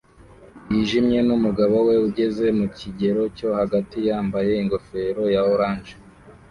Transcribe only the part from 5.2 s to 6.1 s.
ya orange